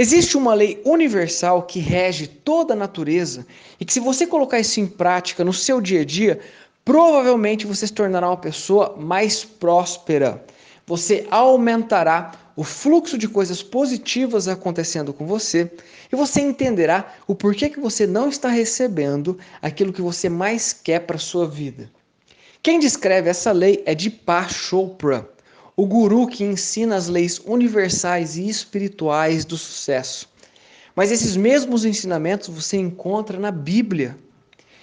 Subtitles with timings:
[0.00, 3.44] Existe uma lei universal que rege toda a natureza
[3.80, 6.38] e que, se você colocar isso em prática no seu dia a dia,
[6.84, 10.40] provavelmente você se tornará uma pessoa mais próspera.
[10.86, 15.68] Você aumentará o fluxo de coisas positivas acontecendo com você
[16.12, 21.00] e você entenderá o porquê que você não está recebendo aquilo que você mais quer
[21.00, 21.90] para sua vida.
[22.62, 25.28] Quem descreve essa lei é Deepak Chopra,
[25.78, 30.28] o guru que ensina as leis universais e espirituais do sucesso.
[30.92, 34.18] Mas esses mesmos ensinamentos você encontra na Bíblia.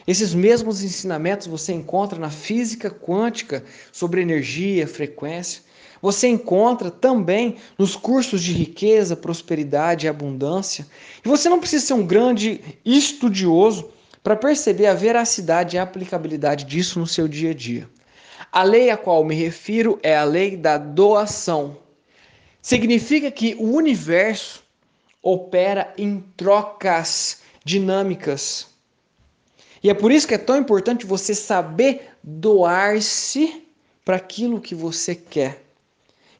[0.08, 3.62] Esses mesmos ensinamentos você encontra na física quântica
[3.92, 5.64] sobre energia, frequência.
[6.02, 10.88] Você encontra também nos cursos de riqueza, prosperidade e abundância.
[11.26, 13.90] E você não precisa ser um grande estudioso
[14.24, 17.90] para perceber a veracidade e a aplicabilidade disso no seu dia a dia.
[18.56, 21.78] A lei a qual me refiro é a lei da doação.
[22.62, 24.64] Significa que o universo
[25.22, 28.68] opera em trocas dinâmicas.
[29.84, 33.68] E é por isso que é tão importante você saber doar-se
[34.06, 35.65] para aquilo que você quer.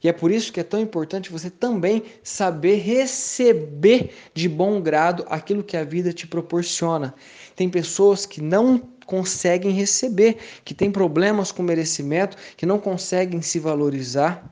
[0.04, 5.26] E é por isso que é tão importante você também saber receber de bom grado
[5.30, 7.14] aquilo que a vida te proporciona.
[7.56, 13.60] Tem pessoas que não conseguem receber, que têm problemas com merecimento, que não conseguem se
[13.60, 14.44] valorizar.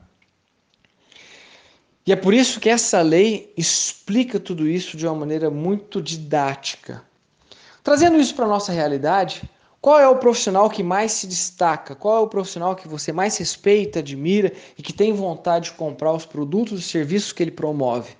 [2.06, 7.02] E é por isso que essa lei explica tudo isso de uma maneira muito didática.
[7.82, 9.42] Trazendo isso para a nossa realidade,
[9.84, 11.94] qual é o profissional que mais se destaca?
[11.94, 16.10] Qual é o profissional que você mais respeita, admira e que tem vontade de comprar
[16.14, 18.14] os produtos e serviços que ele promove?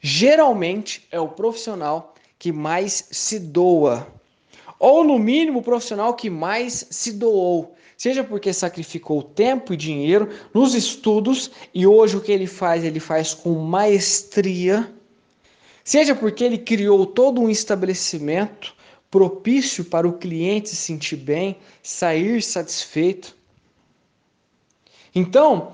[0.00, 4.06] Geralmente é o profissional que mais se doa
[4.78, 10.30] ou no mínimo o profissional que mais se doou, seja porque sacrificou tempo e dinheiro
[10.54, 14.90] nos estudos e hoje o que ele faz, ele faz com maestria,
[15.84, 18.74] seja porque ele criou todo um estabelecimento
[19.12, 23.36] propício para o cliente se sentir bem, sair satisfeito.
[25.14, 25.70] Então,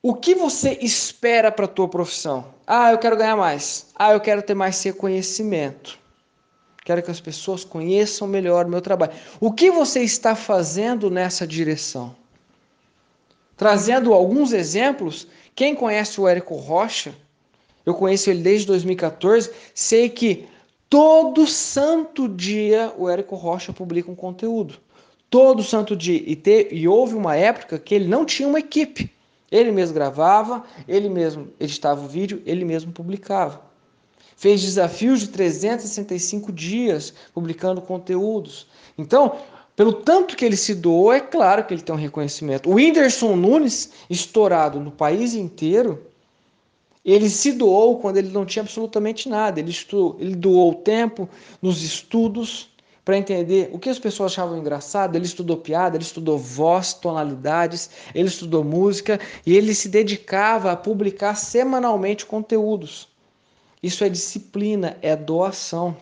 [0.00, 2.54] o que você espera para a tua profissão?
[2.64, 3.88] Ah, eu quero ganhar mais.
[3.96, 5.98] Ah, eu quero ter mais reconhecimento.
[6.84, 9.12] Quero que as pessoas conheçam melhor o meu trabalho.
[9.40, 12.14] O que você está fazendo nessa direção?
[13.56, 17.12] Trazendo alguns exemplos, quem conhece o Érico Rocha,
[17.84, 20.46] eu conheço ele desde 2014, sei que
[20.88, 24.74] todo santo dia o Érico Rocha publica um conteúdo.
[25.30, 26.22] Todo santo dia.
[26.24, 29.10] E, te, e houve uma época que ele não tinha uma equipe.
[29.50, 33.68] Ele mesmo gravava, ele mesmo editava o vídeo, ele mesmo publicava
[34.38, 38.68] fez desafios de 365 dias publicando conteúdos.
[38.96, 39.36] Então,
[39.74, 42.70] pelo tanto que ele se doou, é claro que ele tem um reconhecimento.
[42.70, 46.06] O Whindersson Nunes, estourado no país inteiro,
[47.12, 49.58] ele se doou quando ele não tinha absolutamente nada.
[49.58, 51.28] Ele, estudou, ele doou tempo
[51.62, 52.68] nos estudos
[53.02, 55.16] para entender o que as pessoas achavam engraçado.
[55.16, 60.76] Ele estudou piada, ele estudou voz, tonalidades, ele estudou música e ele se dedicava a
[60.76, 63.08] publicar semanalmente conteúdos.
[63.82, 65.96] Isso é disciplina, é doação.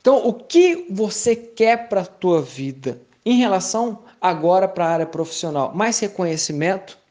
[0.00, 5.06] Então, o que você quer para a tua vida em relação agora para a área
[5.06, 5.74] profissional?
[5.74, 7.03] Mais reconhecimento?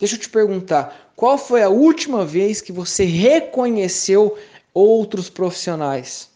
[0.00, 4.36] Deixa eu te perguntar, qual foi a última vez que você reconheceu
[4.74, 6.28] outros profissionais?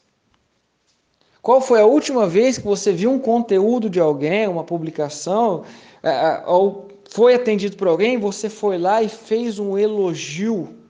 [1.42, 5.64] Qual foi a última vez que você viu um conteúdo de alguém, uma publicação,
[6.02, 10.84] é, é, ou foi atendido por alguém, você foi lá e fez um elogio?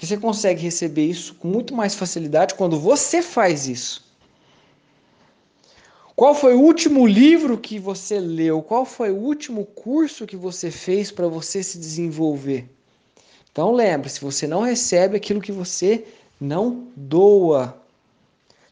[0.00, 4.09] que você consegue receber isso com muito mais facilidade quando você faz isso.
[6.20, 8.60] Qual foi o último livro que você leu?
[8.60, 12.68] Qual foi o último curso que você fez para você se desenvolver?
[13.50, 16.04] Então lembre, se você não recebe aquilo que você
[16.38, 17.74] não doa.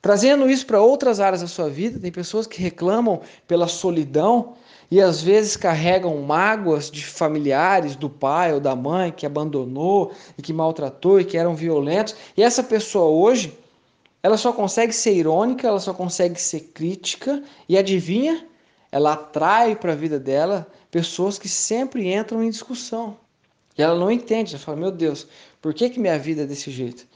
[0.03, 4.53] Trazendo isso para outras áreas da sua vida, tem pessoas que reclamam pela solidão,
[4.91, 10.43] e às vezes carregam mágoas de familiares, do pai ou da mãe que abandonou e
[10.43, 12.15] que maltratou e que eram violentos.
[12.37, 13.57] E essa pessoa hoje,
[14.23, 18.47] ela só consegue ser irônica, ela só consegue ser crítica e adivinha?
[18.91, 23.17] Ela atrai para a vida dela pessoas que sempre entram em discussão.
[23.77, 25.27] E ela não entende, ela fala: "Meu Deus,
[25.63, 27.07] por que que minha vida é desse jeito?"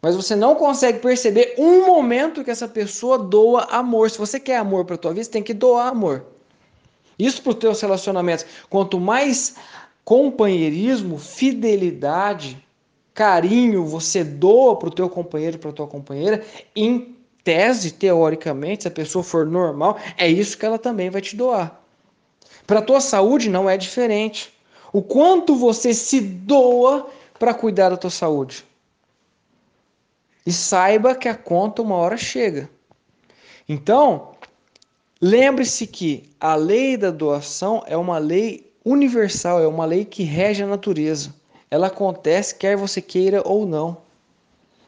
[0.00, 4.10] Mas você não consegue perceber um momento que essa pessoa doa amor.
[4.10, 6.24] Se você quer amor para a tua vida, você tem que doar amor.
[7.16, 8.44] Isso para os teus relacionamentos.
[8.68, 9.54] Quanto mais
[10.04, 12.60] companheirismo, fidelidade,
[13.14, 16.44] carinho você doa para o teu companheiro, para a tua companheira,
[16.74, 21.36] em tese, teoricamente, se a pessoa for normal, é isso que ela também vai te
[21.36, 21.80] doar.
[22.66, 24.52] Para a tua saúde não é diferente.
[24.92, 28.64] O quanto você se doa para cuidar da tua saúde.
[30.46, 32.68] E saiba que a conta uma hora chega.
[33.68, 34.32] Então,
[35.20, 40.62] lembre-se que a lei da doação é uma lei universal, é uma lei que rege
[40.62, 41.34] a natureza.
[41.72, 43.96] Ela acontece quer você queira ou não.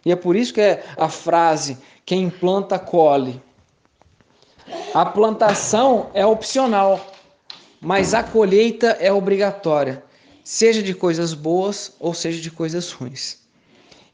[0.04, 3.40] E é por isso que é a frase: quem planta, colhe.
[4.92, 7.00] A plantação é opcional,
[7.81, 10.04] mas a colheita é obrigatória,
[10.44, 13.38] seja de coisas boas ou seja de coisas ruins.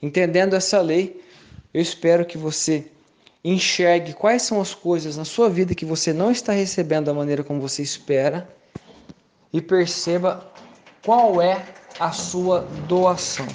[0.00, 1.20] Entendendo essa lei,
[1.74, 2.86] eu espero que você
[3.42, 7.42] enxergue quais são as coisas na sua vida que você não está recebendo da maneira
[7.42, 8.48] como você espera
[9.52, 10.48] e perceba
[11.02, 13.46] qual é a sua doação.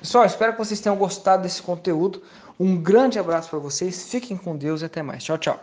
[0.00, 2.22] Pessoal, espero que vocês tenham gostado desse conteúdo.
[2.58, 5.22] Um grande abraço para vocês, fiquem com Deus e até mais.
[5.22, 5.60] Tchau, tchau.